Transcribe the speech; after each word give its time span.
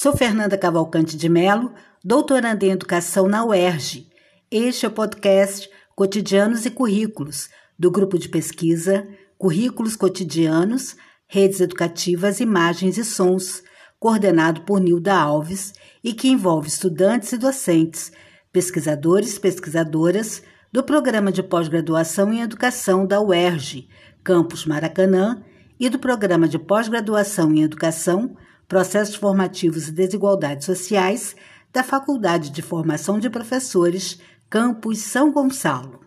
Sou 0.00 0.16
Fernanda 0.16 0.56
Cavalcante 0.56 1.16
de 1.16 1.28
Melo, 1.28 1.74
doutoranda 2.04 2.64
em 2.64 2.70
Educação 2.70 3.26
na 3.26 3.44
UERJ. 3.44 4.08
Este 4.48 4.86
é 4.86 4.88
o 4.88 4.92
podcast 4.92 5.68
Cotidianos 5.96 6.64
e 6.64 6.70
Currículos, 6.70 7.48
do 7.76 7.90
grupo 7.90 8.16
de 8.16 8.28
pesquisa 8.28 9.08
Currículos 9.36 9.96
Cotidianos, 9.96 10.94
Redes 11.26 11.60
Educativas, 11.60 12.38
Imagens 12.38 12.96
e 12.96 13.04
Sons, 13.04 13.64
coordenado 13.98 14.60
por 14.60 14.78
Nilda 14.78 15.16
Alves 15.16 15.72
e 16.04 16.14
que 16.14 16.28
envolve 16.28 16.68
estudantes 16.68 17.32
e 17.32 17.36
docentes, 17.36 18.12
pesquisadores 18.52 19.34
e 19.34 19.40
pesquisadoras 19.40 20.44
do 20.70 20.84
Programa 20.84 21.32
de 21.32 21.42
Pós-Graduação 21.42 22.32
em 22.32 22.40
Educação 22.40 23.04
da 23.04 23.20
UERJ, 23.20 23.88
Campus 24.22 24.64
Maracanã, 24.64 25.42
e 25.80 25.88
do 25.88 25.98
Programa 25.98 26.46
de 26.46 26.56
Pós-Graduação 26.56 27.52
em 27.52 27.64
Educação 27.64 28.36
Processos 28.68 29.14
Formativos 29.14 29.88
e 29.88 29.92
Desigualdades 29.92 30.66
Sociais 30.66 31.34
da 31.72 31.82
Faculdade 31.82 32.50
de 32.50 32.60
Formação 32.60 33.18
de 33.18 33.30
Professores, 33.30 34.20
Campus 34.50 34.98
São 34.98 35.32
Gonçalo. 35.32 36.04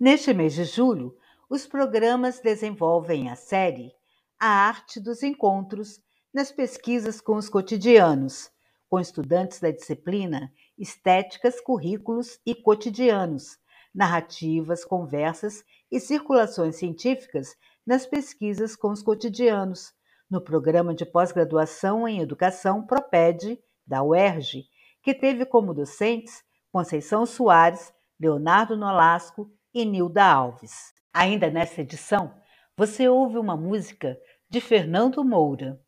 Neste 0.00 0.32
mês 0.32 0.54
de 0.54 0.64
julho, 0.64 1.14
os 1.50 1.66
programas 1.66 2.40
desenvolvem 2.40 3.28
a 3.30 3.36
série 3.36 3.92
A 4.40 4.48
Arte 4.48 4.98
dos 4.98 5.22
Encontros 5.22 6.00
nas 6.32 6.50
pesquisas 6.50 7.20
com 7.20 7.36
os 7.36 7.50
cotidianos, 7.50 8.50
com 8.88 8.98
estudantes 8.98 9.60
da 9.60 9.70
disciplina 9.70 10.50
Estéticas, 10.78 11.60
Currículos 11.60 12.40
e 12.46 12.54
Cotidianos, 12.54 13.58
narrativas, 13.94 14.82
conversas 14.82 15.62
e 15.90 16.00
circulações 16.00 16.76
científicas 16.76 17.54
nas 17.86 18.06
pesquisas 18.06 18.74
com 18.74 18.90
os 18.90 19.02
cotidianos, 19.02 19.92
no 20.30 20.40
programa 20.40 20.94
de 20.94 21.06
pós-graduação 21.06 22.06
em 22.08 22.20
Educação 22.20 22.84
PROPED, 22.84 23.58
da 23.86 24.02
UERJ, 24.02 24.64
que 25.02 25.14
teve 25.14 25.46
como 25.46 25.72
docentes 25.72 26.42
Conceição 26.72 27.24
Soares, 27.24 27.92
Leonardo 28.18 28.76
Nolasco 28.76 29.50
e 29.72 29.84
Nilda 29.84 30.24
Alves. 30.24 30.92
Ainda 31.14 31.48
nessa 31.48 31.80
edição, 31.80 32.34
você 32.76 33.08
ouve 33.08 33.38
uma 33.38 33.56
música 33.56 34.18
de 34.50 34.60
Fernando 34.60 35.24
Moura, 35.24 35.80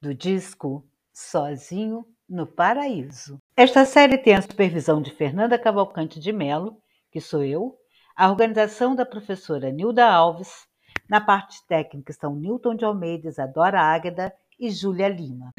do 0.00 0.14
disco 0.14 0.88
Sozinho 1.12 2.06
no 2.28 2.46
Paraíso. 2.46 3.38
Esta 3.54 3.84
série 3.84 4.16
tem 4.16 4.34
a 4.34 4.42
supervisão 4.42 5.02
de 5.02 5.10
Fernanda 5.10 5.58
Cavalcante 5.58 6.18
de 6.18 6.32
Melo 6.32 6.82
que 7.12 7.20
sou 7.20 7.44
eu, 7.44 7.78
a 8.14 8.30
organização 8.30 8.94
da 8.94 9.06
professora 9.06 9.70
Nilda 9.70 10.06
Alves, 10.06 10.66
na 11.08 11.20
parte 11.20 11.66
técnica 11.66 12.12
estão 12.12 12.34
Newton 12.34 12.74
de 12.74 12.84
Almeida, 12.84 13.28
Isadora 13.28 13.80
Águeda 13.80 14.32
e 14.58 14.70
Júlia 14.70 15.08
Lima. 15.08 15.52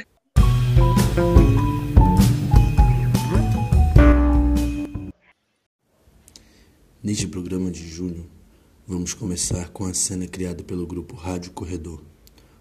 Neste 7.02 7.28
programa 7.28 7.70
de 7.70 7.86
junho, 7.88 8.30
vamos 8.88 9.14
começar 9.14 9.70
com 9.70 9.86
a 9.86 9.94
cena 9.94 10.28
criada 10.28 10.64
pelo 10.64 10.88
grupo 10.88 11.16
Rádio 11.16 11.52
Corredor, 11.52 12.02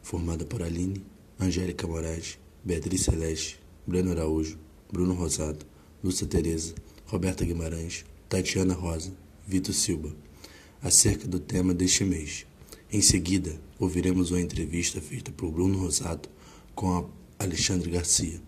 formada 0.02 0.44
por 0.44 0.62
Aline, 0.62 1.06
Angélica 1.38 1.86
Moraes, 1.86 2.40
Beatriz 2.64 3.02
Celeste, 3.02 3.60
Breno 3.86 4.10
Araújo, 4.10 4.58
Bruno 4.90 5.14
Rosado, 5.14 5.64
Lúcia 6.02 6.26
Tereza, 6.26 6.74
Roberta 7.06 7.44
Guimarães, 7.44 8.04
Tatiana 8.28 8.74
Rosa, 8.74 9.12
Vitor 9.46 9.74
Silva, 9.74 10.14
acerca 10.80 11.26
do 11.26 11.40
tema 11.40 11.74
deste 11.74 12.04
mês. 12.04 12.46
Em 12.90 13.00
seguida, 13.00 13.60
ouviremos 13.78 14.30
uma 14.30 14.40
entrevista 14.40 15.00
feita 15.00 15.32
por 15.32 15.50
Bruno 15.50 15.78
Rosado 15.78 16.28
com 16.74 16.96
a 16.96 17.04
Alexandre 17.42 17.90
Garcia, 17.90 18.40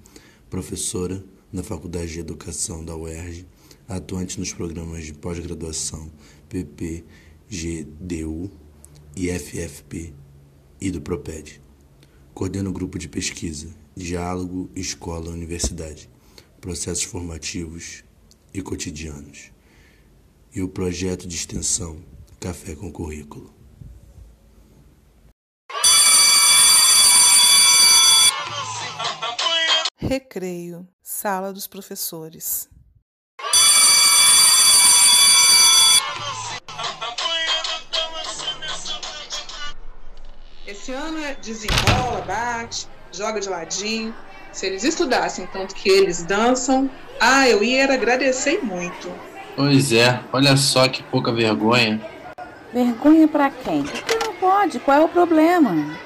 professora 0.48 1.24
na 1.52 1.62
Faculdade 1.62 2.12
de 2.12 2.20
Educação 2.20 2.84
da 2.84 2.96
UERJ, 2.96 3.46
atuante 3.88 4.38
nos 4.38 4.52
programas 4.52 5.04
de 5.04 5.14
pós-graduação 5.14 6.10
PP, 6.48 7.04
GDU 7.48 8.50
e 9.16 9.30
FFP 9.30 10.12
e 10.80 10.90
do 10.90 11.00
PROPED. 11.00 11.60
Coordena 12.32 12.68
o 12.68 12.72
grupo 12.72 12.98
de 12.98 13.08
pesquisa 13.08 13.68
Diálogo 13.96 14.70
Escola-Universidade, 14.74 16.08
Processos 16.60 17.04
Formativos 17.04 18.02
e 18.52 18.60
Cotidianos 18.60 19.53
e 20.54 20.62
o 20.62 20.68
projeto 20.68 21.26
de 21.26 21.34
extensão 21.34 22.00
Café 22.38 22.76
com 22.76 22.92
Currículo. 22.92 23.52
Recreio, 29.96 30.86
Sala 31.02 31.52
dos 31.52 31.66
Professores. 31.66 32.68
Esse 40.66 40.92
ano 40.92 41.18
é 41.18 41.34
desenrola, 41.34 42.20
bate, 42.26 42.86
joga 43.10 43.40
de 43.40 43.48
ladinho. 43.48 44.14
Se 44.52 44.66
eles 44.66 44.84
estudassem 44.84 45.46
tanto 45.48 45.74
que 45.74 45.88
eles 45.88 46.22
dançam, 46.22 46.88
ah, 47.18 47.48
eu 47.48 47.64
ia 47.64 47.92
agradecer 47.92 48.62
muito. 48.62 49.33
Pois 49.56 49.92
é, 49.92 50.20
olha 50.32 50.56
só 50.56 50.88
que 50.88 51.02
pouca 51.02 51.32
vergonha. 51.32 52.00
Vergonha 52.72 53.28
para 53.28 53.50
quem? 53.50 53.84
Porque 53.84 54.18
não 54.24 54.34
pode, 54.34 54.80
qual 54.80 55.00
é 55.00 55.04
o 55.04 55.08
problema? 55.08 55.96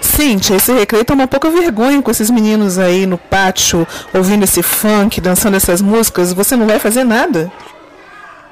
Cíntia, 0.00 0.56
esse 0.56 0.72
recreio 0.72 1.04
tá 1.04 1.14
uma 1.14 1.28
pouca 1.28 1.48
vergonha 1.50 2.02
com 2.02 2.10
esses 2.10 2.30
meninos 2.30 2.78
aí 2.78 3.06
no 3.06 3.16
pátio, 3.16 3.86
ouvindo 4.12 4.42
esse 4.42 4.62
funk, 4.62 5.20
dançando 5.20 5.56
essas 5.56 5.80
músicas. 5.80 6.32
Você 6.32 6.56
não 6.56 6.66
vai 6.66 6.78
fazer 6.78 7.04
nada? 7.04 7.50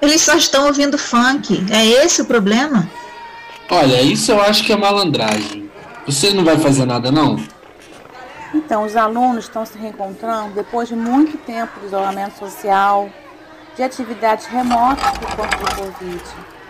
Eles 0.00 0.20
só 0.22 0.36
estão 0.36 0.66
ouvindo 0.66 0.96
funk. 0.96 1.66
É 1.70 1.84
esse 2.04 2.22
o 2.22 2.24
problema? 2.24 2.88
Olha, 3.70 4.00
isso 4.02 4.30
eu 4.30 4.40
acho 4.40 4.62
que 4.64 4.72
é 4.72 4.76
malandragem. 4.76 5.70
Você 6.06 6.30
não 6.32 6.44
vai 6.44 6.58
fazer 6.58 6.84
nada, 6.84 7.10
não? 7.10 7.42
Então, 8.54 8.84
os 8.84 8.94
alunos 8.94 9.44
estão 9.44 9.66
se 9.66 9.76
reencontrando 9.76 10.54
depois 10.54 10.88
de 10.88 10.94
muito 10.94 11.36
tempo 11.38 11.80
de 11.80 11.86
isolamento 11.86 12.38
social 12.38 13.10
de 13.76 13.82
atividades 13.82 14.46
remotas 14.46 15.18
por 15.18 15.36
conta 15.36 15.56
do 15.56 15.76
Covid. 15.76 16.22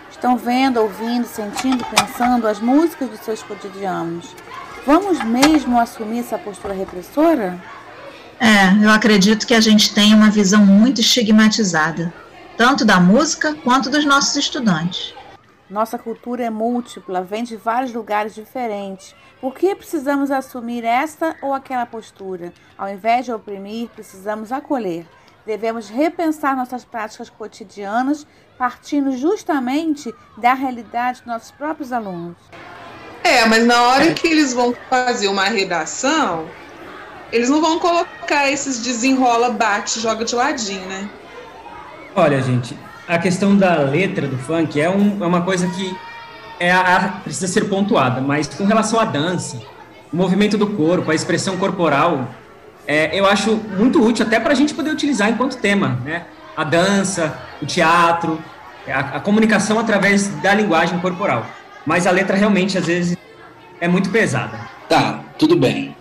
Estão 0.09 0.37
vendo, 0.37 0.81
ouvindo, 0.81 1.25
sentindo, 1.25 1.85
pensando 1.85 2.47
as 2.47 2.59
músicas 2.59 3.09
dos 3.09 3.19
seus 3.19 3.43
cotidianos. 3.43 4.35
Vamos 4.85 5.23
mesmo 5.23 5.79
assumir 5.79 6.19
essa 6.19 6.37
postura 6.37 6.73
repressora? 6.73 7.59
É, 8.39 8.83
eu 8.83 8.89
acredito 8.89 9.45
que 9.45 9.53
a 9.53 9.61
gente 9.61 9.93
tem 9.93 10.13
uma 10.13 10.29
visão 10.29 10.65
muito 10.65 11.01
estigmatizada, 11.01 12.13
tanto 12.57 12.83
da 12.83 12.99
música 12.99 13.55
quanto 13.63 13.89
dos 13.89 14.05
nossos 14.05 14.35
estudantes. 14.35 15.13
Nossa 15.69 15.97
cultura 15.97 16.43
é 16.43 16.49
múltipla, 16.49 17.21
vem 17.21 17.43
de 17.43 17.55
vários 17.55 17.93
lugares 17.93 18.35
diferentes. 18.35 19.15
Por 19.41 19.53
que 19.53 19.75
precisamos 19.75 20.31
assumir 20.31 20.83
esta 20.83 21.35
ou 21.41 21.53
aquela 21.53 21.85
postura? 21.85 22.53
Ao 22.77 22.89
invés 22.89 23.25
de 23.25 23.31
oprimir, 23.31 23.89
precisamos 23.89 24.51
acolher 24.51 25.05
devemos 25.45 25.89
repensar 25.89 26.55
nossas 26.55 26.83
práticas 26.83 27.29
cotidianas 27.29 28.25
partindo 28.57 29.15
justamente 29.17 30.13
da 30.37 30.53
realidade 30.53 31.19
dos 31.19 31.27
nossos 31.27 31.51
próprios 31.51 31.91
alunos. 31.91 32.37
É, 33.23 33.45
mas 33.45 33.65
na 33.65 33.81
hora 33.81 34.13
que 34.13 34.27
eles 34.27 34.53
vão 34.53 34.73
fazer 34.89 35.27
uma 35.27 35.45
redação, 35.45 36.45
eles 37.31 37.49
não 37.49 37.59
vão 37.59 37.79
colocar 37.79 38.49
esses 38.49 38.81
desenrola, 38.81 39.49
bate, 39.49 39.99
joga 39.99 40.23
de 40.23 40.35
ladinho, 40.35 40.85
né? 40.85 41.09
Olha, 42.15 42.41
gente, 42.41 42.77
a 43.07 43.17
questão 43.17 43.57
da 43.57 43.77
letra 43.79 44.27
do 44.27 44.37
funk 44.37 44.79
é, 44.79 44.89
um, 44.89 45.23
é 45.23 45.27
uma 45.27 45.41
coisa 45.41 45.67
que 45.67 45.97
é 46.59 46.71
a, 46.71 47.19
precisa 47.23 47.47
ser 47.47 47.67
pontuada, 47.67 48.21
mas 48.21 48.47
com 48.47 48.63
relação 48.65 48.99
à 48.99 49.05
dança, 49.05 49.61
o 50.13 50.15
movimento 50.15 50.57
do 50.57 50.67
corpo, 50.67 51.11
a 51.11 51.15
expressão 51.15 51.57
corporal, 51.57 52.27
é, 52.87 53.17
eu 53.17 53.25
acho 53.25 53.55
muito 53.55 54.03
útil 54.03 54.25
até 54.25 54.39
para 54.39 54.51
a 54.51 54.55
gente 54.55 54.73
poder 54.73 54.91
utilizar 54.91 55.29
enquanto 55.29 55.57
tema, 55.57 55.99
né? 56.03 56.25
A 56.55 56.63
dança, 56.63 57.37
o 57.61 57.65
teatro, 57.65 58.41
a, 58.87 59.17
a, 59.17 59.19
comunicação 59.19 59.79
através 59.79 60.27
da 60.41 60.53
linguagem 60.53 60.99
corporal. 60.99 61.45
Mas 61.85 62.07
a 62.07 62.11
letra 62.11 62.37
realmente, 62.37 62.77
às 62.77 62.85
vezes, 62.85 63.17
é 63.79 63.87
muito 63.87 64.09
pesada. 64.09 64.59
Tá, 64.87 65.23
tudo 65.37 65.55
bem. 65.55 65.95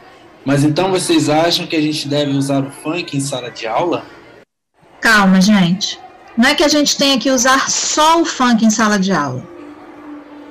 Mas 0.44 0.62
então 0.62 0.90
vocês 0.90 1.28
acham 1.28 1.66
que 1.66 1.75
a 1.75 1.81
gente 1.81 2.06
deve 2.06 2.32
usar 2.32 2.60
o 2.60 2.70
funk 2.70 3.16
em 3.16 3.20
sala 3.20 3.50
de 3.50 3.66
aula? 3.66 4.04
Calma, 5.00 5.40
gente. 5.40 5.98
Não 6.37 6.48
é 6.48 6.54
que 6.54 6.64
a 6.64 6.69
gente 6.69 6.96
tenha 6.96 7.19
que 7.19 7.30
usar 7.30 7.70
só 7.70 8.20
o 8.20 8.25
funk 8.25 8.64
em 8.64 8.70
sala 8.70 8.98
de 8.98 9.12
aula. 9.12 9.46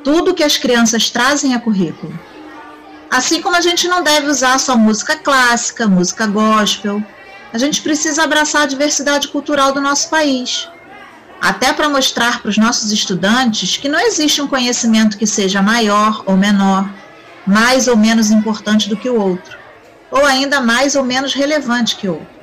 Tudo 0.03 0.33
que 0.33 0.43
as 0.43 0.57
crianças 0.57 1.09
trazem 1.09 1.53
é 1.53 1.59
currículo. 1.59 2.17
Assim 3.13 3.43
como 3.43 3.55
a 3.55 3.61
gente 3.61 3.87
não 3.87 4.01
deve 4.01 4.25
usar 4.25 4.57
só 4.57 4.75
música 4.75 5.15
clássica, 5.15 5.87
música 5.87 6.25
gospel. 6.25 6.99
A 7.53 7.59
gente 7.59 7.79
precisa 7.83 8.23
abraçar 8.23 8.63
a 8.63 8.65
diversidade 8.65 9.27
cultural 9.27 9.71
do 9.71 9.79
nosso 9.79 10.09
país. 10.09 10.67
até 11.39 11.73
para 11.73 11.89
mostrar 11.89 12.41
para 12.41 12.49
os 12.49 12.57
nossos 12.57 12.91
estudantes 12.91 13.77
que 13.77 13.89
não 13.89 13.99
existe 13.99 14.41
um 14.41 14.47
conhecimento 14.47 15.17
que 15.17 15.27
seja 15.27 15.61
maior 15.61 16.23
ou 16.25 16.37
menor, 16.37 16.89
mais 17.45 17.87
ou 17.87 17.97
menos 17.97 18.31
importante 18.31 18.87
do 18.89 18.95
que 18.95 19.09
o 19.09 19.19
outro, 19.19 19.57
ou 20.09 20.25
ainda 20.25 20.61
mais 20.61 20.95
ou 20.95 21.03
menos 21.03 21.33
relevante 21.33 21.97
que 21.97 22.07
o 22.07 22.13
outro. 22.13 22.39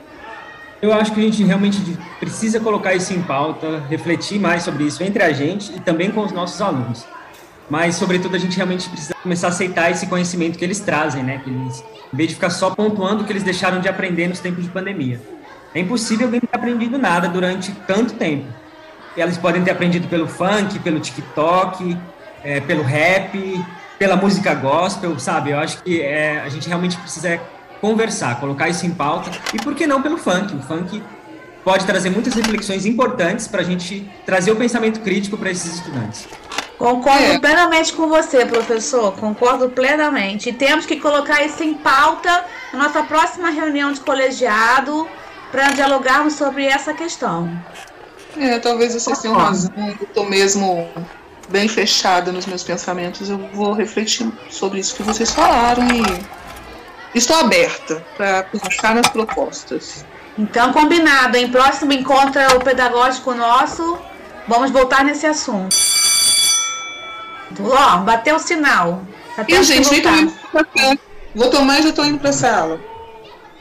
Eu 0.83 0.93
acho 0.93 1.13
que 1.13 1.21
a 1.21 1.23
gente 1.23 1.43
realmente 1.43 1.79
precisa 2.21 2.61
colocar 2.61 2.95
isso 2.95 3.15
em 3.15 3.23
pauta, 3.23 3.83
refletir 3.89 4.39
mais 4.39 4.63
sobre 4.63 4.85
isso 4.85 5.03
entre 5.03 5.23
a 5.23 5.33
gente 5.33 5.75
e 5.75 5.81
também 5.81 6.11
com 6.11 6.21
os 6.21 6.31
nossos 6.31 6.61
alunos. 6.61 7.07
Mas, 7.71 7.95
sobretudo, 7.95 8.35
a 8.35 8.39
gente 8.39 8.57
realmente 8.57 8.89
precisa 8.89 9.15
começar 9.23 9.47
a 9.47 9.51
aceitar 9.51 9.91
esse 9.93 10.09
conhecimento 10.09 10.59
que 10.59 10.65
eles 10.65 10.81
trazem, 10.81 11.23
né? 11.23 11.41
Que 11.43 11.49
eles, 11.49 11.85
em 12.13 12.17
vez 12.17 12.29
de 12.31 12.35
ficar 12.35 12.51
só 12.51 12.71
pontuando 12.71 13.23
o 13.23 13.25
que 13.25 13.33
eles 13.33 13.45
deixaram 13.45 13.81
de 13.81 13.89
aprender 13.89 14.27
nos 14.27 14.41
tempos 14.41 14.65
de 14.65 14.71
pandemia. 14.71 15.21
É 15.73 15.79
impossível 15.79 16.27
alguém 16.27 16.41
ter 16.41 16.49
aprendido 16.53 16.99
nada 16.99 17.29
durante 17.29 17.73
tanto 17.87 18.15
tempo. 18.15 18.47
E 19.17 19.21
eles 19.21 19.39
podem 19.39 19.63
ter 19.63 19.71
aprendido 19.71 20.09
pelo 20.09 20.27
funk, 20.27 20.81
pelo 20.81 20.99
TikTok, 20.99 21.97
é, 22.43 22.61
pelo 22.61 22.83
rap, 22.83 23.65
pela 23.97 24.17
música 24.17 24.53
gospel, 24.53 25.17
sabe? 25.21 25.51
Eu 25.51 25.61
acho 25.61 25.81
que 25.83 26.03
é, 26.03 26.41
a 26.41 26.49
gente 26.49 26.67
realmente 26.67 26.97
precisa 26.97 27.41
conversar, 27.81 28.41
colocar 28.41 28.69
isso 28.69 28.85
em 28.85 28.91
pauta. 28.91 29.31
E 29.55 29.59
por 29.59 29.77
que 29.77 29.87
não 29.87 30.03
pelo 30.03 30.19
funk? 30.19 30.55
O 30.57 30.61
funk 30.61 31.01
pode 31.65 31.87
trazer 31.87 32.11
muitas 32.11 32.35
reflexões 32.35 32.85
importantes 32.85 33.47
para 33.47 33.61
a 33.61 33.65
gente 33.65 34.11
trazer 34.27 34.51
o 34.51 34.57
pensamento 34.57 35.01
crítico 35.01 35.37
para 35.37 35.51
esses 35.51 35.77
estudantes. 35.77 36.29
Concordo 36.81 37.25
é. 37.25 37.39
plenamente 37.39 37.93
com 37.93 38.09
você, 38.09 38.47
professor. 38.47 39.13
Concordo 39.13 39.69
plenamente. 39.69 40.49
E 40.49 40.53
temos 40.55 40.87
que 40.87 40.97
colocar 40.97 41.45
isso 41.45 41.63
em 41.63 41.75
pauta 41.75 42.47
na 42.73 42.85
nossa 42.85 43.03
próxima 43.03 43.51
reunião 43.51 43.93
de 43.93 44.01
colegiado 44.01 45.07
para 45.53 45.73
dialogarmos 45.73 46.33
sobre 46.33 46.65
essa 46.65 46.95
questão. 46.95 47.53
É, 48.35 48.59
talvez 48.59 48.95
vocês 48.95 49.19
tenham 49.19 49.37
razão. 49.37 49.71
Eu 49.77 50.07
estou 50.07 50.27
mesmo 50.27 50.89
bem 51.51 51.69
fechada 51.69 52.33
nos 52.33 52.47
meus 52.47 52.63
pensamentos. 52.63 53.29
Eu 53.29 53.37
vou 53.53 53.75
refletir 53.75 54.33
sobre 54.49 54.81
isso 54.81 54.95
que 54.95 55.03
vocês 55.03 55.31
falaram 55.33 55.87
e 55.87 56.41
Estou 57.15 57.37
aberta 57.37 58.03
para 58.17 58.45
pensar 58.45 58.95
nas 58.95 59.09
propostas. 59.09 60.03
Então, 60.39 60.73
combinado. 60.73 61.37
Em 61.37 61.51
próximo 61.51 61.93
encontro 61.93 62.41
o 62.57 62.61
pedagógico 62.61 63.35
nosso, 63.35 63.99
vamos 64.49 64.71
voltar 64.71 65.05
nesse 65.05 65.27
assunto. 65.27 65.77
Ó, 67.59 67.99
bateu 67.99 68.37
o 68.37 68.39
sinal. 68.39 69.03
e, 69.49 69.63
gente, 69.63 70.03
vou 71.35 71.51
tomar 71.51 71.81
e 71.81 71.83
já 71.83 71.89
estou 71.89 72.05
indo 72.05 72.19
para 72.19 72.31
a 72.31 72.33
sala. 72.33 72.81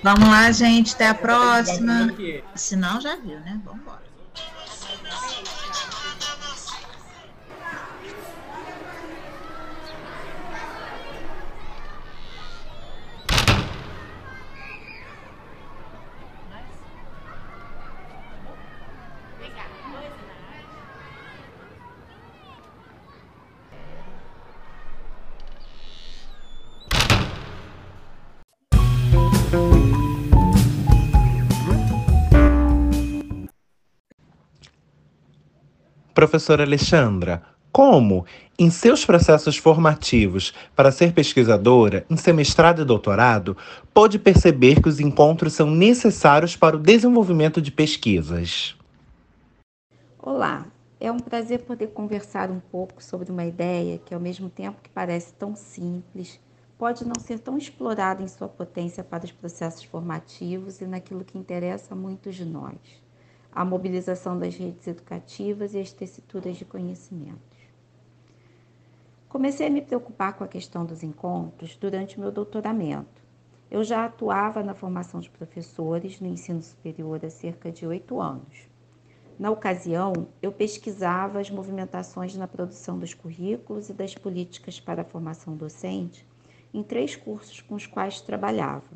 Vamos 0.03 0.30
lá, 0.30 0.51
gente. 0.51 0.94
Até 0.94 1.07
a 1.07 1.13
próxima. 1.13 2.13
Sinal 2.56 3.01
já 3.01 3.15
viu, 3.15 3.39
né? 3.39 3.59
Vamos 3.65 3.83
Professora 36.19 36.63
Alexandra, 36.63 37.42
como, 37.71 38.25
em 38.60 38.69
seus 38.69 39.06
processos 39.06 39.56
formativos 39.56 40.54
para 40.75 40.92
ser 40.92 41.13
pesquisadora, 41.13 42.06
em 42.10 42.18
seu 42.18 42.33
mestrado 42.33 42.81
e 42.81 42.86
doutorado, 42.86 43.56
pôde 43.94 44.19
perceber 44.19 44.81
que 44.81 44.89
os 44.89 45.00
encontros 45.00 45.54
são 45.54 45.71
necessários 45.71 46.57
para 46.57 46.75
o 46.75 46.80
desenvolvimento 46.80 47.62
de 47.62 47.71
pesquisas? 47.71 48.75
Olá, 50.21 50.66
é 51.00 51.10
um 51.10 51.19
prazer 51.19 51.60
poder 51.60 51.88
conversar 51.92 52.51
um 52.51 52.60
pouco 52.60 53.01
sobre 53.01 53.31
uma 53.31 53.45
ideia 53.45 53.98
que, 53.98 54.13
ao 54.13 54.19
mesmo 54.19 54.50
tempo 54.50 54.81
que 54.83 54.89
parece 54.89 55.31
tão 55.36 55.56
simples, 55.56 56.38
pode 56.77 57.06
não 57.06 57.16
ser 57.18 57.39
tão 57.39 57.57
explorada 57.57 58.21
em 58.21 58.27
sua 58.27 58.50
potência 58.50 59.06
para 59.06 59.24
os 59.24 59.31
processos 59.31 59.86
formativos 59.86 60.81
e 60.81 60.86
naquilo 60.86 61.24
que 61.24 61.38
interessa 61.38 61.94
a 61.94 61.98
muitos 61.98 62.36
de 62.36 62.44
nós 62.44 62.75
a 63.59 63.65
mobilização 63.65 64.39
das 64.39 64.56
redes 64.56 64.88
educativas 64.88 65.73
e 65.73 65.79
as 65.79 65.91
tessituras 65.91 66.56
de 66.56 66.63
conhecimentos. 66.63 67.59
Comecei 69.27 69.67
a 69.67 69.69
me 69.69 69.81
preocupar 69.81 70.38
com 70.38 70.45
a 70.45 70.47
questão 70.47 70.85
dos 70.85 71.03
encontros 71.03 71.75
durante 71.75 72.17
meu 72.17 72.31
doutoramento. 72.31 73.21
Eu 73.69 73.83
já 73.83 74.06
atuava 74.06 74.63
na 74.63 74.73
formação 74.73 75.19
de 75.19 75.29
professores 75.29 76.21
no 76.21 76.27
ensino 76.29 76.61
superior 76.61 77.19
há 77.21 77.29
cerca 77.29 77.69
de 77.69 77.85
oito 77.85 78.21
anos. 78.21 78.69
Na 79.38 79.51
ocasião, 79.51 80.13
eu 80.41 80.53
pesquisava 80.53 81.41
as 81.41 81.51
movimentações 81.51 82.38
na 82.38 82.47
produção 82.47 82.97
dos 82.97 83.13
currículos 83.13 83.89
e 83.89 83.94
das 83.94 84.15
políticas 84.15 84.79
para 84.79 85.01
a 85.01 85.06
formação 85.06 85.57
docente 85.57 86.25
em 86.73 86.81
três 86.81 87.13
cursos 87.13 87.59
com 87.59 87.75
os 87.75 87.85
quais 87.85 88.21
trabalhava: 88.21 88.88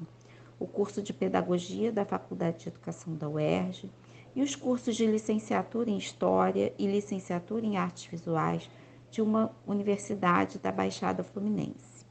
o 0.58 0.66
curso 0.66 1.02
de 1.02 1.12
Pedagogia 1.12 1.92
da 1.92 2.06
Faculdade 2.06 2.60
de 2.60 2.70
Educação 2.70 3.14
da 3.14 3.28
UERJ, 3.28 3.92
e 4.36 4.42
os 4.42 4.56
cursos 4.56 4.96
de 4.96 5.06
licenciatura 5.06 5.90
em 5.90 5.98
História 5.98 6.74
e 6.78 6.88
licenciatura 6.88 7.66
em 7.66 7.78
Artes 7.78 8.06
Visuais 8.06 8.70
de 9.12 9.22
uma 9.22 9.56
universidade 9.68 10.58
da 10.58 10.72
Baixada 10.72 11.24
Fluminense. 11.24 12.04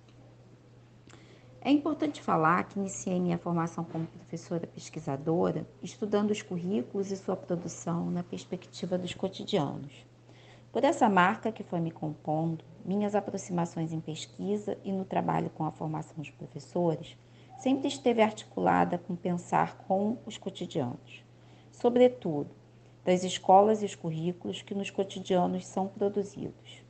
É 1.60 1.70
importante 1.70 2.22
falar 2.22 2.64
que 2.64 2.78
iniciei 2.78 3.20
minha 3.20 3.38
formação 3.38 3.84
como 3.84 4.06
professora 4.06 4.66
pesquisadora 4.66 5.66
estudando 5.82 6.30
os 6.30 6.42
currículos 6.42 7.10
e 7.10 7.16
sua 7.16 7.36
produção 7.36 8.10
na 8.10 8.22
perspectiva 8.22 8.98
dos 8.98 9.14
cotidianos. 9.14 10.06
Por 10.72 10.84
essa 10.84 11.08
marca 11.08 11.52
que 11.52 11.62
foi 11.62 11.80
me 11.80 11.90
compondo, 11.90 12.64
minhas 12.84 13.14
aproximações 13.14 13.92
em 13.92 14.00
pesquisa 14.00 14.76
e 14.84 14.90
no 14.90 15.04
trabalho 15.04 15.50
com 15.50 15.64
a 15.64 15.70
formação 15.70 16.16
dos 16.16 16.30
professores 16.30 17.16
sempre 17.58 17.88
esteve 17.88 18.22
articulada 18.22 18.98
com 18.98 19.14
pensar 19.14 19.76
com 19.86 20.18
os 20.26 20.36
cotidianos 20.36 21.22
sobretudo, 21.82 22.48
das 23.04 23.24
escolas 23.24 23.82
e 23.82 23.86
os 23.86 23.96
currículos 23.96 24.62
que 24.62 24.72
nos 24.72 24.88
cotidianos 24.88 25.66
são 25.66 25.88
produzidos. 25.88 26.80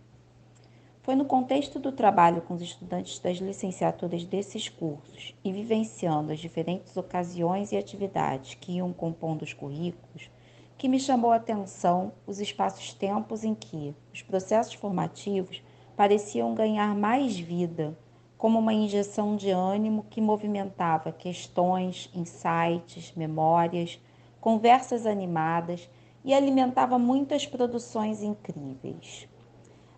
Foi 1.01 1.15
no 1.15 1.25
contexto 1.25 1.81
do 1.81 1.91
trabalho 1.91 2.43
com 2.43 2.53
os 2.53 2.61
estudantes 2.61 3.19
das 3.19 3.39
licenciaturas 3.39 4.23
desses 4.27 4.69
cursos 4.69 5.35
e 5.43 5.51
vivenciando 5.51 6.31
as 6.31 6.39
diferentes 6.39 6.95
ocasiões 6.95 7.73
e 7.73 7.79
atividades 7.79 8.53
que 8.53 8.73
iam 8.73 8.93
compondo 8.93 9.41
os 9.41 9.55
currículos 9.55 10.29
que 10.77 10.89
me 10.89 11.01
chamou 11.01 11.33
a 11.33 11.37
atenção 11.37 12.13
os 12.27 12.39
espaços-tempos 12.39 13.45
em 13.45 13.55
que 13.55 13.95
os 14.13 14.21
processos 14.21 14.75
formativos 14.75 15.63
pareciam 15.97 16.55
ganhar 16.55 16.95
mais 16.95 17.39
vida, 17.39 17.97
como 18.37 18.59
uma 18.59 18.75
injeção 18.75 19.37
de 19.37 19.49
ânimo 19.49 20.05
que 20.11 20.21
movimentava 20.21 21.13
questões, 21.13 22.11
insights, 22.15 23.15
memórias, 23.17 23.99
conversas 24.43 25.07
animadas 25.07 25.89
e 26.25 26.35
alimentava 26.35 26.99
muitas 26.99 27.47
produções 27.47 28.25
incríveis. 28.25 29.29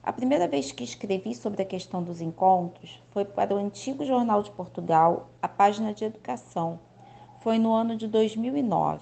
A 0.03 0.13
primeira 0.13 0.47
vez 0.47 0.71
que 0.71 0.85
escrevi 0.85 1.35
sobre 1.35 1.63
a 1.63 1.65
questão 1.65 2.03
dos 2.03 2.21
encontros 2.21 3.03
foi 3.11 3.25
para 3.25 3.55
o 3.55 3.57
antigo 3.57 4.05
Jornal 4.05 4.43
de 4.43 4.51
Portugal, 4.51 5.31
a 5.41 5.49
página 5.49 5.95
de 5.95 6.05
educação. 6.05 6.79
Foi 7.41 7.59
no 7.59 7.73
ano 7.73 7.97
de 7.97 8.07
2009. 8.07 9.01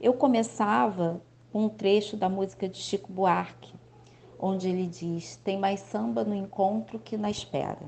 Eu 0.00 0.14
começava 0.14 1.22
com 1.52 1.66
um 1.66 1.68
trecho 1.68 2.16
da 2.16 2.28
música 2.28 2.68
de 2.68 2.78
Chico 2.78 3.12
Buarque, 3.12 3.72
onde 4.40 4.68
ele 4.68 4.88
diz: 4.88 5.36
Tem 5.36 5.56
mais 5.56 5.78
samba 5.78 6.24
no 6.24 6.34
encontro 6.34 6.98
que 6.98 7.16
na 7.16 7.30
espera. 7.30 7.86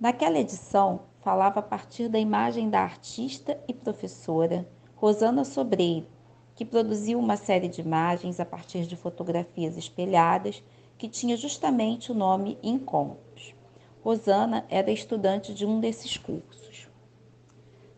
Naquela 0.00 0.40
edição, 0.40 1.02
falava 1.22 1.60
a 1.60 1.62
partir 1.62 2.08
da 2.08 2.18
imagem 2.18 2.68
da 2.68 2.80
artista 2.80 3.58
e 3.68 3.72
professora 3.72 4.68
Rosana 4.96 5.44
Sobreiro, 5.44 6.06
que 6.54 6.64
produziu 6.64 7.18
uma 7.18 7.36
série 7.36 7.68
de 7.68 7.80
imagens 7.80 8.40
a 8.40 8.44
partir 8.44 8.86
de 8.86 8.96
fotografias 8.96 9.76
espelhadas 9.76 10.62
que 10.98 11.08
tinha 11.08 11.36
justamente 11.36 12.10
o 12.10 12.14
nome 12.14 12.58
Encontros. 12.62 13.54
Rosana 14.02 14.66
era 14.68 14.90
estudante 14.90 15.54
de 15.54 15.64
um 15.64 15.78
desses 15.78 16.16
cursos. 16.16 16.88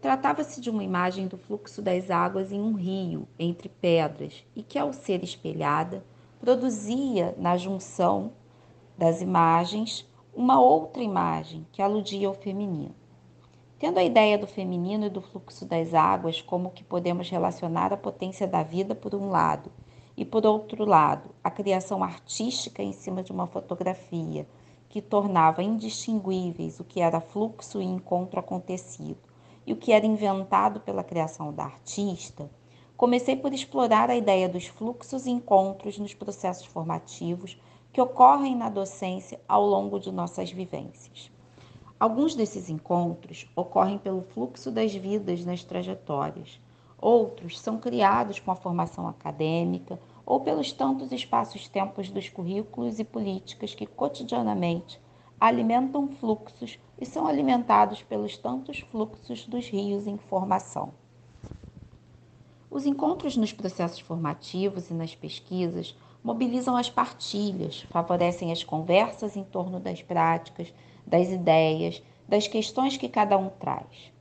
Tratava-se 0.02 0.61
de 0.61 0.69
uma 0.69 0.85
imagem 0.85 1.26
do 1.26 1.38
fluxo 1.38 1.81
das 1.81 2.11
águas 2.11 2.52
em 2.52 2.61
um 2.61 2.75
rio, 2.75 3.26
entre 3.38 3.71
pedras, 3.71 4.45
e 4.54 4.62
que, 4.62 4.78
ao 4.78 4.93
ser 4.93 5.25
espelhada, 5.25 6.04
produzia 6.38 7.35
na 7.38 7.57
junção 7.57 8.33
das 8.99 9.23
imagens 9.23 10.07
uma 10.35 10.61
outra 10.61 11.02
imagem 11.02 11.66
que 11.73 11.81
aludia 11.81 12.28
ao 12.28 12.35
feminino. 12.35 12.95
Tendo 13.78 13.99
a 13.99 14.04
ideia 14.04 14.38
do 14.38 14.47
feminino 14.47 15.07
e 15.07 15.11
do 15.11 15.21
fluxo 15.21 15.66
das 15.66 15.93
águas 15.93 16.40
como 16.40 16.71
que 16.71 16.85
podemos 16.85 17.28
relacionar 17.28 17.93
a 17.93 17.97
potência 17.97 18.47
da 18.47 18.62
vida 18.62 18.95
por 18.95 19.14
um 19.14 19.28
lado 19.28 19.71
e 20.16 20.25
por 20.25 20.47
outro 20.47 20.85
lado, 20.85 21.31
a 21.43 21.50
criação 21.50 22.02
artística 22.02 22.83
em 22.83 22.93
cima 22.93 23.23
de 23.23 23.33
uma 23.33 23.49
fotografia 23.49 24.47
que 24.88 25.02
tornava 25.02 25.61
indistinguíveis 25.61 26.78
o 26.78 26.85
que 26.85 27.00
era 27.00 27.21
fluxo 27.21 27.83
e 27.83 27.85
encontro 27.85 28.38
acontecido 28.38 29.19
e 29.66 29.73
o 29.73 29.76
que 29.76 29.93
era 29.93 30.07
inventado 30.07 30.78
pela 30.78 31.02
criação 31.02 31.52
da 31.52 31.64
artista, 31.64 32.49
comecei 32.97 33.35
por 33.35 33.52
explorar 33.52 34.09
a 34.09 34.16
ideia 34.16 34.49
dos 34.49 34.69
fluxos 34.69 35.26
e 35.26 35.31
encontros 35.31 35.99
nos 35.99 36.14
processos 36.14 36.66
formativos 36.66 37.61
que 37.93 38.00
ocorrem 38.00 38.54
na 38.54 38.69
docência 38.69 39.40
ao 39.49 39.66
longo 39.66 39.99
de 39.99 40.12
nossas 40.12 40.52
vivências. 40.52 41.33
Alguns 41.98 42.34
desses 42.34 42.68
encontros 42.68 43.48
ocorrem 43.54 43.98
pelo 43.98 44.22
fluxo 44.22 44.70
das 44.70 44.92
vidas 44.94 45.44
nas 45.44 45.62
trajetórias, 45.62 46.60
outros 46.98 47.58
são 47.60 47.78
criados 47.78 48.40
com 48.40 48.50
a 48.50 48.56
formação 48.56 49.06
acadêmica 49.06 49.98
ou 50.26 50.40
pelos 50.40 50.72
tantos 50.72 51.12
espaços-tempos 51.12 52.10
dos 52.10 52.28
currículos 52.28 52.98
e 52.98 53.04
políticas 53.04 53.74
que 53.74 53.86
cotidianamente 53.86 55.00
alimentam 55.38 56.08
fluxos 56.08 56.78
e 56.98 57.06
são 57.06 57.26
alimentados 57.26 58.02
pelos 58.02 58.36
tantos 58.36 58.80
fluxos 58.80 59.46
dos 59.46 59.68
rios 59.68 60.06
em 60.06 60.16
formação. 60.16 60.92
Os 62.70 62.86
encontros 62.86 63.36
nos 63.36 63.52
processos 63.52 64.00
formativos 64.00 64.90
e 64.90 64.94
nas 64.94 65.14
pesquisas 65.14 65.96
mobilizam 66.24 66.76
as 66.76 66.90
partilhas, 66.90 67.82
favorecem 67.90 68.50
as 68.50 68.64
conversas 68.64 69.36
em 69.36 69.44
torno 69.44 69.78
das 69.78 70.02
práticas, 70.02 70.72
das 71.06 71.28
ideias, 71.28 72.02
das 72.28 72.49
questões 72.49 72.96
que 72.96 73.08
cada 73.08 73.37
um 73.37 73.49
traz. 73.49 74.12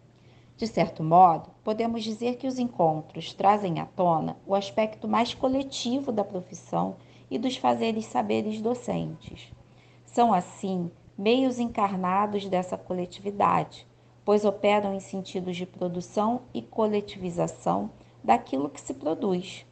De 0.56 0.68
certo 0.68 1.04
modo, 1.04 1.50
podemos 1.64 2.04
dizer 2.04 2.38
que 2.38 2.48
os 2.48 2.60
encontros 2.60 3.34
trazem 3.34 3.80
à 3.80 3.86
tona 3.86 4.38
o 4.46 4.54
aspecto 4.54 5.08
mais 5.08 5.34
coletivo 5.34 6.12
da 6.12 6.24
profissão 6.24 6.96
e 7.30 7.40
dos 7.40 7.58
fazeres 7.58 8.06
saberes 8.06 8.62
docentes. 8.62 9.52
São, 10.06 10.32
assim, 10.32 10.92
meios 11.18 11.60
encarnados 11.60 12.48
dessa 12.48 12.78
coletividade, 12.78 13.88
pois 14.24 14.46
operam 14.46 14.94
em 14.94 15.00
sentidos 15.00 15.58
de 15.58 15.66
produção 15.66 16.44
e 16.54 16.62
coletivização 16.62 17.90
daquilo 18.24 18.70
que 18.70 18.80
se 18.80 18.94
produz. 18.94 19.66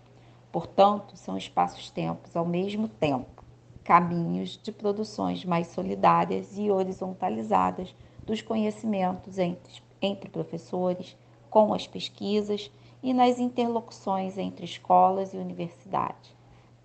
Portanto, 0.52 1.16
são 1.16 1.38
espaços-tempos 1.38 2.36
ao 2.36 2.46
mesmo 2.46 2.88
tempo, 2.88 3.41
caminhos 3.84 4.60
de 4.62 4.72
produções 4.72 5.44
mais 5.44 5.68
solidárias 5.68 6.58
e 6.58 6.70
horizontalizadas 6.70 7.96
dos 8.26 8.42
conhecimentos 8.42 9.38
entre, 9.38 9.82
entre 10.02 10.30
professores, 10.30 11.18
com 11.50 11.74
as 11.74 11.88
pesquisas 11.88 12.72
e 13.04 13.14
nas 13.14 13.40
interlocuções 13.40 14.38
entre 14.38 14.66
escolas 14.66 15.34
e 15.34 15.38
universidades, 15.38 16.36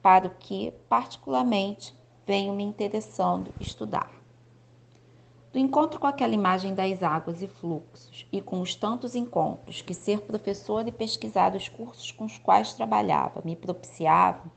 para 0.02 0.26
o 0.26 0.30
que, 0.30 0.72
particularmente, 0.88 1.94
venho 2.26 2.54
me 2.54 2.64
interessando 2.64 3.52
estudar. 3.60 4.10
Do 5.52 5.58
encontro 5.60 5.98
com 5.98 6.06
aquela 6.06 6.34
imagem 6.34 6.74
das 6.74 7.02
águas 7.02 7.40
e 7.40 7.46
fluxos, 7.46 8.26
e 8.30 8.42
com 8.42 8.60
os 8.60 8.74
tantos 8.74 9.14
encontros 9.14 9.80
que 9.80 9.94
ser 9.94 10.20
professor 10.20 10.86
e 10.86 10.92
pesquisar 10.92 11.54
os 11.54 11.68
cursos 11.68 12.10
com 12.12 12.24
os 12.24 12.36
quais 12.36 12.74
trabalhava 12.74 13.40
me 13.44 13.56
propiciavam, 13.56 14.50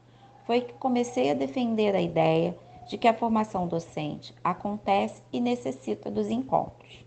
foi 0.50 0.62
que 0.62 0.74
comecei 0.74 1.30
a 1.30 1.36
defender 1.36 1.94
a 1.94 2.02
ideia 2.02 2.58
de 2.88 2.98
que 2.98 3.08
a 3.08 3.14
formação 3.14 3.68
docente 3.68 4.34
acontece 4.44 5.22
e 5.32 5.40
necessita 5.40 6.10
dos 6.10 6.28
encontros. 6.28 7.06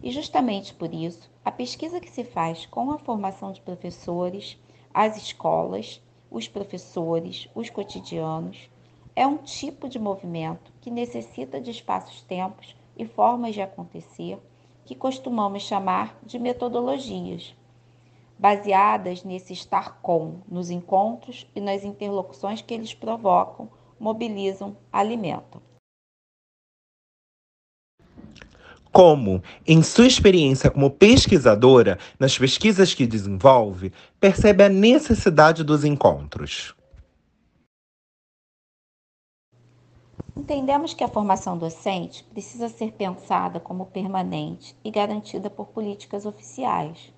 E 0.00 0.12
justamente 0.12 0.72
por 0.72 0.94
isso, 0.94 1.28
a 1.44 1.50
pesquisa 1.50 1.98
que 1.98 2.08
se 2.08 2.22
faz 2.22 2.66
com 2.66 2.92
a 2.92 2.98
formação 3.00 3.50
de 3.50 3.60
professores, 3.60 4.56
as 4.94 5.16
escolas, 5.16 6.00
os 6.30 6.46
professores, 6.46 7.48
os 7.52 7.68
cotidianos, 7.68 8.70
é 9.16 9.26
um 9.26 9.38
tipo 9.38 9.88
de 9.88 9.98
movimento 9.98 10.72
que 10.80 10.88
necessita 10.88 11.60
de 11.60 11.72
espaços-tempos 11.72 12.76
e 12.96 13.04
formas 13.04 13.54
de 13.54 13.60
acontecer 13.60 14.38
que 14.84 14.94
costumamos 14.94 15.64
chamar 15.64 16.16
de 16.22 16.38
metodologias, 16.38 17.56
baseadas 18.44 19.24
nesse 19.24 19.54
estar 19.54 20.02
com, 20.02 20.42
nos 20.46 20.68
encontros 20.68 21.46
e 21.56 21.62
nas 21.62 21.82
interlocuções 21.82 22.60
que 22.60 22.74
eles 22.74 22.92
provocam, 22.92 23.70
mobilizam, 23.98 24.76
alimentam. 24.92 25.62
Como, 28.92 29.42
em 29.66 29.82
sua 29.82 30.06
experiência 30.06 30.70
como 30.70 30.90
pesquisadora, 30.90 31.98
nas 32.20 32.36
pesquisas 32.36 32.92
que 32.92 33.06
desenvolve, 33.06 33.94
percebe 34.20 34.62
a 34.62 34.68
necessidade 34.68 35.64
dos 35.64 35.82
encontros? 35.82 36.74
Entendemos 40.36 40.92
que 40.92 41.02
a 41.02 41.08
formação 41.08 41.56
docente 41.56 42.22
precisa 42.24 42.68
ser 42.68 42.92
pensada 42.92 43.58
como 43.58 43.86
permanente 43.86 44.76
e 44.84 44.90
garantida 44.90 45.48
por 45.48 45.68
políticas 45.68 46.26
oficiais. 46.26 47.13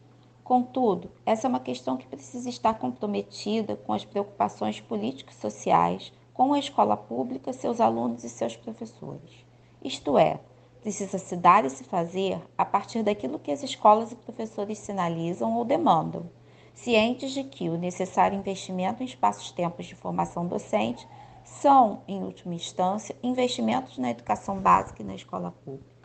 Contudo, 0.47 1.11
essa 1.27 1.49
é 1.49 1.51
uma 1.51 1.59
questão 1.59 1.97
que 1.97 2.07
precisa 2.07 2.49
estar 2.49 2.75
comprometida 2.75 3.75
com 3.75 3.93
as 3.93 4.05
preocupações 4.05 4.81
políticas 4.81 5.35
sociais, 5.35 6.13
com 6.33 6.55
a 6.55 6.59
escola 6.61 6.97
pública, 6.97 7.53
seus 7.53 7.81
alunos 7.81 8.23
e 8.23 8.29
seus 8.29 8.55
professores. 8.55 9.45
Isto 9.83 10.17
é, 10.17 10.39
precisa 10.81 11.19
se 11.19 11.35
dar 11.35 11.65
e 11.65 11.71
se 11.71 11.83
fazer 11.83 12.41
a 12.57 12.65
partir 12.65 13.03
daquilo 13.03 13.41
que 13.41 13.51
as 13.51 13.65
escolas 13.65 14.13
e 14.13 14.15
professores 14.15 14.79
sinalizam 14.79 15.53
ou 15.53 15.65
demandam, 15.65 16.31
cientes 16.73 17.33
de 17.33 17.43
que 17.43 17.69
o 17.69 17.77
necessário 17.77 18.39
investimento 18.39 19.03
em 19.03 19.07
espaços-tempos 19.07 19.87
de 19.87 19.97
formação 19.97 20.47
docente 20.47 21.09
são, 21.43 22.03
em 22.07 22.23
última 22.23 22.55
instância, 22.55 23.17
investimentos 23.21 23.99
na 23.99 24.13
educação 24.13 24.61
básica 24.61 25.03
e 25.03 25.07
na 25.07 25.17
escola 25.17 25.51
pública. 25.65 25.96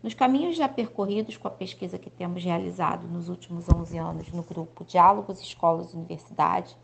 Nos 0.00 0.14
caminhos 0.14 0.56
já 0.56 0.68
percorridos 0.68 1.36
com 1.36 1.48
a 1.48 1.50
pesquisa 1.50 1.98
que 1.98 2.08
temos 2.08 2.44
realizado 2.44 3.08
nos 3.08 3.28
últimos 3.28 3.68
11 3.68 3.98
anos 3.98 4.32
no 4.32 4.44
grupo 4.44 4.84
Diálogos 4.84 5.40
Escolas 5.40 5.92
Universidade, 5.92 6.76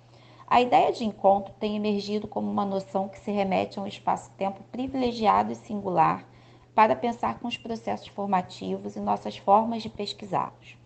a 0.49 0.61
ideia 0.61 0.92
de 0.92 1.04
encontro 1.04 1.54
tem 1.61 1.76
emergido 1.76 2.26
como 2.26 2.50
uma 2.50 2.64
noção 2.64 3.09
que 3.09 3.21
se 3.21 3.30
remete 3.30 3.78
a 3.78 3.83
um 3.83 3.87
espaço-tempo 3.87 4.64
privilegiado 4.64 5.52
e 5.52 5.54
singular 5.54 6.28
para 6.75 6.97
pensar 6.97 7.38
com 7.38 7.47
os 7.47 7.56
processos 7.56 8.09
formativos 8.09 8.97
e 8.97 9.00
nossas 9.00 9.37
formas 9.37 9.85
de 9.85 9.88
pesquisá-los. 9.88 10.76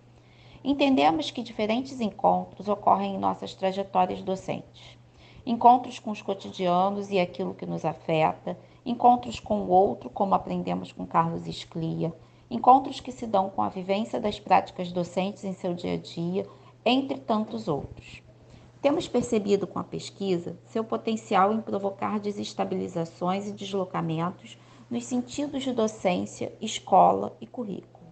Entendemos 0.63 1.31
que 1.31 1.43
diferentes 1.43 1.99
encontros 1.99 2.69
ocorrem 2.69 3.15
em 3.15 3.19
nossas 3.19 3.55
trajetórias 3.55 4.21
docentes 4.21 4.99
encontros 5.49 5.99
com 5.99 6.11
os 6.11 6.21
cotidianos 6.21 7.11
e 7.11 7.19
aquilo 7.19 7.55
que 7.55 7.65
nos 7.65 7.83
afeta, 7.83 8.59
encontros 8.89 9.39
com 9.39 9.61
o 9.61 9.69
outro, 9.69 10.09
como 10.09 10.35
aprendemos 10.35 10.93
com 10.93 11.07
Carlos 11.07 11.47
Esclia, 11.47 12.13
encontros 12.51 13.01
que 13.01 13.13
se 13.13 13.27
dão 13.27 13.51
com 13.51 13.61
a 13.61 13.69
vivência 13.69 14.19
das 14.19 14.41
práticas 14.41 14.91
docentes 14.91 15.45
em 15.45 15.53
seu 15.53 15.75
dia 15.75 15.93
a 15.93 15.97
dia, 15.99 16.47
entre 16.85 17.19
tantos 17.19 17.69
outros. 17.69 18.23
Temos 18.81 19.07
percebido 19.07 19.67
com 19.67 19.79
a 19.79 19.85
pesquisa 19.85 20.59
seu 20.65 20.83
potencial 20.83 21.53
em 21.53 21.61
provocar 21.61 22.19
desestabilizações 22.19 23.47
e 23.47 23.53
deslocamentos 23.53 24.57
nos 24.89 25.05
sentidos 25.05 25.65
de 25.65 25.73
docência, 25.73 26.55
escola 26.59 27.37
e 27.43 27.47
currículo. 27.47 28.07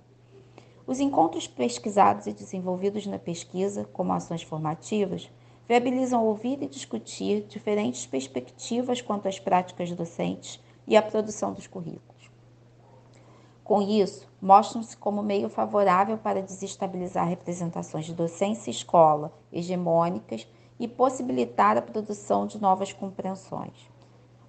Os 0.87 1.01
encontros 1.01 1.47
pesquisados 1.47 2.27
e 2.27 2.35
desenvolvidos 2.35 3.07
na 3.07 3.19
pesquisa, 3.19 3.89
como 3.93 4.13
ações 4.13 4.43
formativas, 4.43 5.31
viabilizam 5.67 6.25
ouvir 6.25 6.63
e 6.63 6.69
discutir 6.69 7.47
diferentes 7.49 8.05
perspectivas 8.07 9.01
quanto 9.01 9.27
às 9.27 9.41
práticas 9.41 9.91
docentes 9.93 10.61
e 10.87 10.97
à 10.97 11.03
produção 11.03 11.53
dos 11.53 11.67
currículos. 11.67 12.31
Com 13.65 13.83
isso, 13.83 14.29
mostram-se 14.41 14.97
como 14.97 15.23
meio 15.23 15.49
favorável 15.49 16.17
para 16.17 16.41
desestabilizar 16.41 17.27
representações 17.27 18.05
de 18.05 18.15
docência 18.15 18.71
e 18.71 18.73
escola 18.73 19.33
hegemônicas 19.53 20.47
e 20.79 20.87
possibilitar 20.87 21.77
a 21.77 21.83
produção 21.83 22.47
de 22.47 22.61
novas 22.61 22.93
compreensões. 22.93 23.91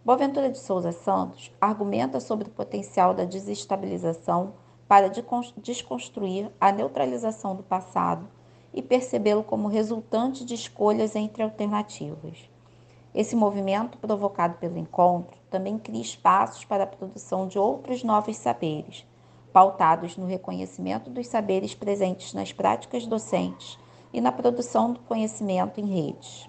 Boaventura 0.05 0.49
de 0.49 0.59
Souza 0.59 0.91
Santos 0.91 1.51
argumenta 1.59 2.19
sobre 2.19 2.47
o 2.47 2.51
potencial 2.51 3.13
da 3.13 3.25
desestabilização 3.25 4.53
para 4.87 5.11
desconstruir 5.57 6.51
a 6.61 6.71
neutralização 6.71 7.55
do 7.55 7.63
passado 7.63 8.27
e 8.73 8.81
percebê-lo 8.81 9.43
como 9.43 9.67
resultante 9.67 10.45
de 10.45 10.53
escolhas 10.53 11.15
entre 11.15 11.41
alternativas. 11.43 12.49
Esse 13.17 13.35
movimento, 13.35 13.97
provocado 13.97 14.59
pelo 14.59 14.77
encontro, 14.77 15.35
também 15.49 15.79
cria 15.79 16.03
espaços 16.03 16.63
para 16.63 16.83
a 16.83 16.87
produção 16.87 17.47
de 17.47 17.57
outros 17.57 18.03
novos 18.03 18.37
saberes, 18.37 19.07
pautados 19.51 20.15
no 20.15 20.27
reconhecimento 20.27 21.09
dos 21.09 21.25
saberes 21.25 21.73
presentes 21.73 22.35
nas 22.35 22.53
práticas 22.53 23.07
docentes 23.07 23.79
e 24.13 24.21
na 24.21 24.31
produção 24.31 24.93
do 24.93 24.99
conhecimento 24.99 25.81
em 25.81 25.87
redes. 25.87 26.47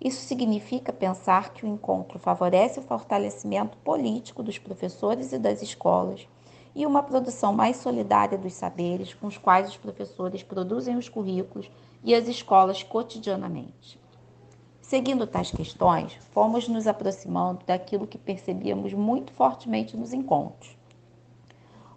Isso 0.00 0.24
significa 0.24 0.92
pensar 0.92 1.52
que 1.52 1.66
o 1.66 1.68
encontro 1.68 2.20
favorece 2.20 2.78
o 2.78 2.84
fortalecimento 2.84 3.76
político 3.78 4.44
dos 4.44 4.58
professores 4.58 5.32
e 5.32 5.38
das 5.40 5.60
escolas 5.60 6.28
e 6.72 6.86
uma 6.86 7.02
produção 7.02 7.52
mais 7.52 7.78
solidária 7.78 8.38
dos 8.38 8.52
saberes 8.52 9.12
com 9.12 9.26
os 9.26 9.38
quais 9.38 9.70
os 9.70 9.76
professores 9.76 10.44
produzem 10.44 10.96
os 10.96 11.08
currículos 11.08 11.68
e 12.04 12.14
as 12.14 12.28
escolas 12.28 12.84
cotidianamente. 12.84 14.05
Seguindo 14.88 15.26
tais 15.26 15.50
questões, 15.50 16.16
fomos 16.30 16.68
nos 16.68 16.86
aproximando 16.86 17.66
daquilo 17.66 18.06
que 18.06 18.16
percebíamos 18.16 18.92
muito 18.92 19.32
fortemente 19.32 19.96
nos 19.96 20.12
encontros. 20.12 20.78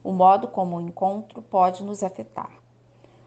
O 0.03 0.12
modo 0.12 0.48
como 0.48 0.75
o 0.75 0.81
encontro 0.81 1.39
pode 1.39 1.84
nos 1.84 2.01
afetar. 2.01 2.51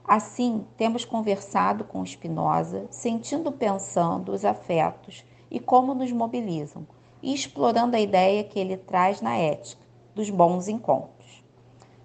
Assim, 0.04 0.66
temos 0.76 1.04
conversado 1.04 1.84
com 1.84 2.04
Spinoza, 2.04 2.88
sentindo 2.90 3.52
pensando 3.52 4.32
os 4.32 4.44
afetos 4.44 5.24
e 5.48 5.60
como 5.60 5.94
nos 5.94 6.10
mobilizam, 6.10 6.84
e 7.22 7.32
explorando 7.32 7.94
a 7.94 8.00
ideia 8.00 8.42
que 8.42 8.58
ele 8.58 8.76
traz 8.76 9.20
na 9.20 9.36
ética, 9.36 9.80
dos 10.12 10.28
bons 10.28 10.66
encontros. 10.66 11.44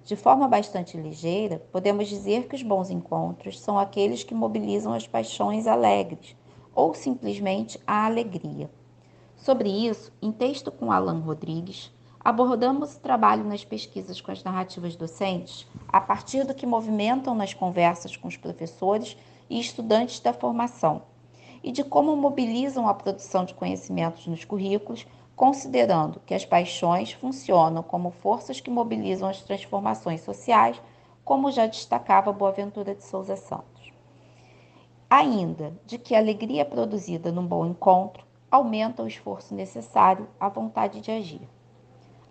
De 0.05 0.15
forma 0.15 0.47
bastante 0.47 0.95
ligeira, 0.95 1.59
podemos 1.71 2.07
dizer 2.07 2.47
que 2.47 2.55
os 2.55 2.61
bons 2.61 2.91
encontros 2.91 3.59
são 3.59 3.79
aqueles 3.79 4.23
que 4.23 4.35
mobilizam 4.35 4.93
as 4.93 5.07
paixões 5.07 5.65
alegres, 5.65 6.35
ou 6.77 6.93
simplesmente 6.93 7.81
a 7.87 8.05
alegria. 8.05 8.69
Sobre 9.35 9.67
isso, 9.67 10.13
em 10.21 10.31
texto 10.31 10.71
com 10.71 10.91
Alan 10.91 11.21
Rodrigues, 11.21 11.91
abordamos 12.23 12.95
o 12.95 12.99
trabalho 12.99 13.43
nas 13.43 13.65
pesquisas 13.65 14.21
com 14.21 14.31
as 14.31 14.43
narrativas 14.43 14.95
docentes 14.95 15.65
a 15.87 15.99
partir 15.99 16.45
do 16.45 16.53
que 16.53 16.67
movimentam 16.67 17.33
nas 17.33 17.51
conversas 17.51 18.15
com 18.15 18.27
os 18.27 18.37
professores 18.37 19.17
e 19.49 19.59
estudantes 19.59 20.19
da 20.19 20.31
formação 20.31 21.01
e 21.63 21.71
de 21.71 21.83
como 21.83 22.15
mobilizam 22.15 22.87
a 22.87 22.93
produção 22.93 23.43
de 23.43 23.55
conhecimentos 23.55 24.27
nos 24.27 24.45
currículos, 24.45 25.07
considerando 25.35 26.21
que 26.27 26.35
as 26.35 26.45
paixões 26.45 27.11
funcionam 27.11 27.81
como 27.81 28.11
forças 28.11 28.59
que 28.59 28.69
mobilizam 28.69 29.27
as 29.27 29.41
transformações 29.41 30.21
sociais, 30.21 30.79
como 31.25 31.51
já 31.51 31.65
destacava 31.65 32.31
Boaventura 32.31 32.93
de 32.93 33.03
Souza 33.03 33.35
Santos 33.35 33.76
ainda 35.09 35.73
de 35.85 35.97
que 35.97 36.13
a 36.13 36.19
alegria 36.19 36.65
produzida 36.65 37.31
num 37.31 37.45
bom 37.45 37.65
encontro 37.65 38.25
aumenta 38.51 39.03
o 39.03 39.07
esforço 39.07 39.53
necessário 39.53 40.27
à 40.39 40.49
vontade 40.49 41.01
de 41.01 41.11
agir. 41.11 41.41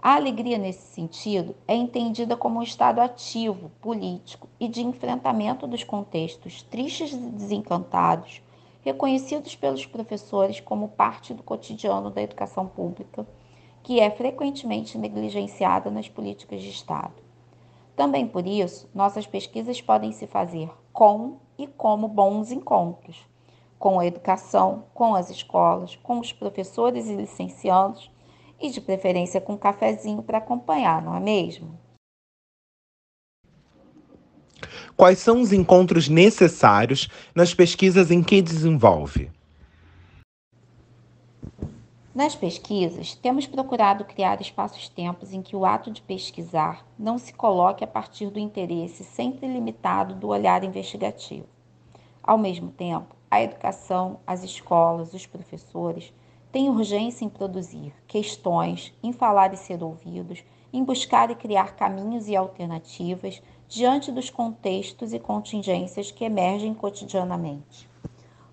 A 0.00 0.14
alegria, 0.14 0.58
nesse 0.58 0.86
sentido, 0.94 1.56
é 1.66 1.74
entendida 1.74 2.36
como 2.36 2.60
um 2.60 2.62
estado 2.62 3.00
ativo, 3.00 3.70
político 3.80 4.48
e 4.60 4.68
de 4.68 4.82
enfrentamento 4.84 5.66
dos 5.66 5.82
contextos 5.82 6.62
tristes 6.62 7.12
e 7.12 7.16
desencantados, 7.16 8.40
reconhecidos 8.82 9.56
pelos 9.56 9.84
professores 9.84 10.60
como 10.60 10.88
parte 10.88 11.34
do 11.34 11.42
cotidiano 11.42 12.10
da 12.10 12.22
educação 12.22 12.68
pública, 12.68 13.26
que 13.82 13.98
é 13.98 14.10
frequentemente 14.10 14.96
negligenciada 14.96 15.90
nas 15.90 16.08
políticas 16.08 16.62
de 16.62 16.70
Estado. 16.70 17.14
Também 17.96 18.28
por 18.28 18.46
isso, 18.46 18.88
nossas 18.94 19.26
pesquisas 19.26 19.80
podem 19.80 20.12
se 20.12 20.26
fazer 20.26 20.70
com 20.96 21.36
e 21.58 21.66
como 21.66 22.08
bons 22.08 22.50
encontros 22.50 23.22
com 23.78 24.00
a 24.00 24.06
educação, 24.06 24.84
com 24.94 25.14
as 25.14 25.28
escolas, 25.28 25.94
com 25.96 26.18
os 26.18 26.32
professores 26.32 27.06
e 27.06 27.14
licenciados 27.14 28.10
e 28.58 28.70
de 28.70 28.80
preferência 28.80 29.38
com 29.38 29.52
um 29.52 29.58
cafezinho 29.58 30.22
para 30.22 30.38
acompanhar, 30.38 31.02
não 31.02 31.14
é 31.14 31.20
mesmo? 31.20 31.78
Quais 34.96 35.18
são 35.18 35.42
os 35.42 35.52
encontros 35.52 36.08
necessários 36.08 37.10
nas 37.34 37.52
pesquisas 37.52 38.10
em 38.10 38.22
que 38.22 38.40
desenvolve? 38.40 39.30
Nas 42.16 42.34
pesquisas, 42.34 43.14
temos 43.14 43.46
procurado 43.46 44.02
criar 44.02 44.40
espaços-tempos 44.40 45.34
em 45.34 45.42
que 45.42 45.54
o 45.54 45.66
ato 45.66 45.90
de 45.90 46.00
pesquisar 46.00 46.82
não 46.98 47.18
se 47.18 47.30
coloque 47.30 47.84
a 47.84 47.86
partir 47.86 48.30
do 48.30 48.38
interesse 48.38 49.04
sempre 49.04 49.46
limitado 49.46 50.14
do 50.14 50.28
olhar 50.28 50.64
investigativo. 50.64 51.46
Ao 52.22 52.38
mesmo 52.38 52.70
tempo, 52.70 53.14
a 53.30 53.42
educação, 53.42 54.18
as 54.26 54.42
escolas, 54.42 55.12
os 55.12 55.26
professores 55.26 56.10
têm 56.50 56.70
urgência 56.70 57.22
em 57.22 57.28
produzir 57.28 57.92
questões, 58.06 58.94
em 59.02 59.12
falar 59.12 59.52
e 59.52 59.58
ser 59.58 59.82
ouvidos, 59.82 60.42
em 60.72 60.82
buscar 60.82 61.30
e 61.30 61.34
criar 61.34 61.76
caminhos 61.76 62.28
e 62.28 62.34
alternativas 62.34 63.42
diante 63.68 64.10
dos 64.10 64.30
contextos 64.30 65.12
e 65.12 65.18
contingências 65.18 66.10
que 66.10 66.24
emergem 66.24 66.72
cotidianamente. 66.72 67.86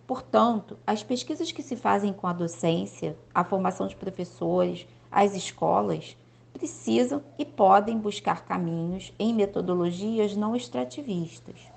Portanto, 0.06 0.78
as 0.86 1.04
pesquisas 1.04 1.52
que 1.52 1.63
se 1.63 1.76
fazem 1.76 2.13
com 2.13 2.28
a 2.28 2.34
docência, 2.34 3.18
a 3.34 3.44
formação 3.44 3.88
de 3.88 3.96
professores, 3.96 4.88
as 5.12 5.36
escolas, 5.36 6.18
precisam 6.52 7.24
e 7.38 7.46
podem 7.46 7.98
buscar 7.98 8.46
caminhos 8.46 9.13
em 9.18 9.34
metodologias 9.34 10.36
não 10.36 10.56
extrativistas 10.56 11.74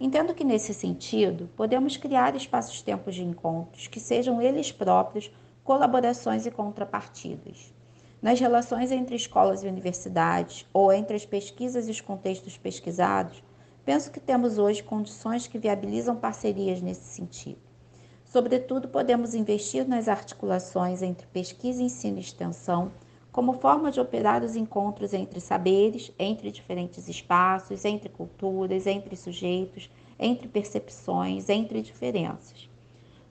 Entendo 0.00 0.32
que, 0.32 0.44
nesse 0.44 0.72
sentido, 0.72 1.50
podemos 1.56 1.96
criar 1.96 2.36
espaços-tempos 2.36 3.16
de 3.16 3.24
encontros 3.24 3.88
que 3.88 3.98
sejam 3.98 4.40
eles 4.40 4.70
próprios 4.70 5.28
colaborações 5.64 6.46
e 6.46 6.52
contrapartidas. 6.52 7.74
Nas 8.22 8.38
relações 8.38 8.92
entre 8.92 9.16
escolas 9.16 9.64
e 9.64 9.66
universidades, 9.66 10.64
ou 10.72 10.92
entre 10.92 11.16
as 11.16 11.26
pesquisas 11.26 11.88
e 11.88 11.90
os 11.90 12.00
contextos 12.00 12.56
pesquisados, 12.56 13.42
penso 13.88 14.10
que 14.10 14.20
temos 14.20 14.58
hoje 14.58 14.82
condições 14.82 15.46
que 15.46 15.58
viabilizam 15.58 16.14
parcerias 16.14 16.82
nesse 16.82 17.06
sentido. 17.06 17.62
Sobretudo, 18.22 18.86
podemos 18.86 19.34
investir 19.34 19.88
nas 19.88 20.08
articulações 20.08 21.00
entre 21.00 21.26
pesquisa, 21.28 21.82
ensino 21.82 22.18
e 22.18 22.20
extensão 22.20 22.92
como 23.32 23.54
forma 23.54 23.90
de 23.90 23.98
operar 23.98 24.44
os 24.44 24.56
encontros 24.56 25.14
entre 25.14 25.40
saberes, 25.40 26.12
entre 26.18 26.50
diferentes 26.50 27.08
espaços, 27.08 27.86
entre 27.86 28.10
culturas, 28.10 28.86
entre 28.86 29.16
sujeitos, 29.16 29.90
entre 30.18 30.48
percepções, 30.48 31.48
entre 31.48 31.80
diferenças. 31.80 32.68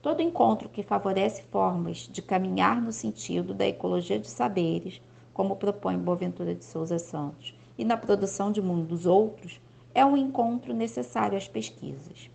Todo 0.02 0.22
encontro 0.22 0.68
que 0.68 0.82
favorece 0.82 1.44
formas 1.52 1.98
de 2.10 2.20
caminhar 2.20 2.82
no 2.82 2.90
sentido 2.90 3.54
da 3.54 3.68
ecologia 3.68 4.18
de 4.18 4.28
saberes, 4.28 5.00
como 5.32 5.54
propõe 5.54 5.96
Boaventura 5.96 6.52
de 6.52 6.64
Souza 6.64 6.98
Santos, 6.98 7.54
e 7.78 7.84
na 7.84 7.96
produção 7.96 8.50
de 8.50 8.60
mundos 8.60 9.06
outros, 9.06 9.60
é 9.98 10.06
um 10.06 10.16
encontro 10.16 10.72
necessário 10.72 11.36
às 11.36 11.48
pesquisas. 11.48 12.30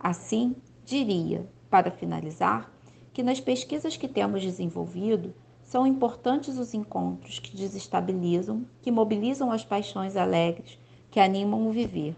Assim, 0.00 0.56
diria, 0.84 1.48
para 1.70 1.88
finalizar, 1.88 2.72
que 3.12 3.22
nas 3.22 3.40
pesquisas 3.40 3.96
que 3.96 4.08
temos 4.08 4.42
desenvolvido, 4.42 5.32
são 5.62 5.86
importantes 5.86 6.58
os 6.58 6.74
encontros 6.74 7.38
que 7.38 7.56
desestabilizam, 7.56 8.66
que 8.82 8.90
mobilizam 8.90 9.52
as 9.52 9.64
paixões 9.64 10.16
alegres, 10.16 10.76
que 11.08 11.20
animam 11.20 11.68
o 11.68 11.70
viver. 11.70 12.16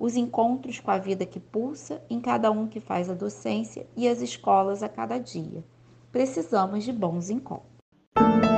Os 0.00 0.16
encontros 0.16 0.80
com 0.80 0.90
a 0.90 0.98
vida 0.98 1.26
que 1.26 1.38
pulsa 1.38 2.02
em 2.08 2.18
cada 2.18 2.50
um 2.50 2.66
que 2.66 2.80
faz 2.80 3.10
a 3.10 3.14
docência 3.14 3.86
e 3.94 4.08
as 4.08 4.22
escolas 4.22 4.82
a 4.82 4.88
cada 4.88 5.18
dia. 5.18 5.62
Precisamos 6.10 6.84
de 6.84 6.92
bons 6.92 7.28
encontros. 7.28 8.57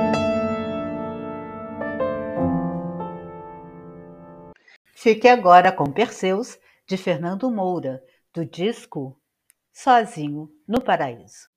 Fique 5.01 5.27
agora 5.27 5.71
com 5.71 5.91
Perseus, 5.91 6.59
de 6.87 6.95
Fernando 6.95 7.49
Moura, 7.49 8.03
do 8.31 8.45
disco 8.45 9.19
Sozinho 9.73 10.47
no 10.67 10.79
Paraíso. 10.79 11.49